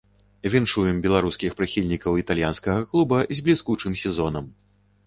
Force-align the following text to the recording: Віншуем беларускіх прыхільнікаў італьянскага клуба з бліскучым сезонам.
Віншуем 0.53 1.01
беларускіх 1.05 1.51
прыхільнікаў 1.59 2.19
італьянскага 2.25 2.89
клуба 2.91 3.21
з 3.35 3.47
бліскучым 3.51 3.93
сезонам. 4.07 4.55